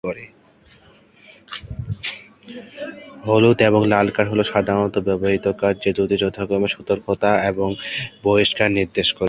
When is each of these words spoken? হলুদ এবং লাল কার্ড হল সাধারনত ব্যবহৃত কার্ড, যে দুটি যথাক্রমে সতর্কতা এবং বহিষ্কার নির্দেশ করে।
হলুদ 3.25 3.57
এবং 3.61 3.81
লাল 3.87 4.07
কার্ড 4.09 4.29
হল 4.31 4.41
সাধারনত 4.43 4.95
ব্যবহৃত 4.97 5.45
কার্ড, 5.51 5.77
যে 5.83 5.91
দুটি 5.93 6.15
যথাক্রমে 6.17 6.67
সতর্কতা 6.67 7.29
এবং 7.45 7.69
বহিষ্কার 8.23 8.69
নির্দেশ 8.71 9.07
করে। 9.11 9.19